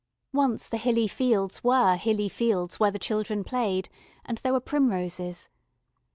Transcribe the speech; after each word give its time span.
Once 0.33 0.67
the 0.67 0.77
Hilly 0.79 1.07
Fields 1.07 1.63
were 1.63 1.95
hilly 1.95 2.27
fields 2.27 2.79
where 2.79 2.89
the 2.89 2.97
children 2.97 3.43
played, 3.43 3.87
and 4.25 4.39
there 4.39 4.51
were 4.53 4.59
primroses. 4.59 5.47